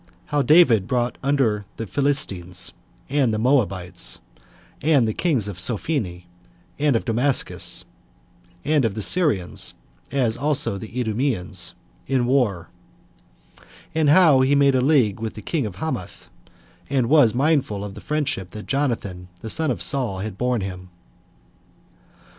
How 0.25 0.41
David 0.41 0.87
Brought 0.87 1.19
Under 1.21 1.67
The 1.77 1.85
Philistines, 1.85 2.73
And 3.07 3.31
The 3.31 3.37
Moabites, 3.37 4.19
And 4.81 5.07
The 5.07 5.13
Kings 5.13 5.47
Of 5.47 5.59
Sophene 5.59 6.23
And 6.79 6.95
Of 6.95 7.05
Damascus, 7.05 7.85
And 8.65 8.83
Of 8.83 8.95
The 8.95 9.03
Syrians 9.03 9.75
As 10.11 10.37
Also 10.37 10.79
The 10.79 10.99
Idumeans, 10.99 11.75
In 12.07 12.25
War; 12.25 12.69
And 13.93 14.09
How 14.09 14.41
He 14.41 14.55
Made 14.55 14.73
A 14.73 14.81
League 14.81 15.19
With 15.19 15.35
The 15.35 15.43
King 15.43 15.67
Of 15.67 15.75
Hamath; 15.75 16.31
And 16.89 17.07
Was 17.07 17.35
Mindful 17.35 17.85
Of 17.85 17.93
The 17.93 18.01
Friendship 18.01 18.49
That 18.49 18.65
Jonathan, 18.65 19.27
The 19.41 19.51
Son 19.51 19.69
Of 19.69 19.83
Saul, 19.83 20.17
Had 20.17 20.35
Borne 20.35 20.61
Him. 20.61 20.89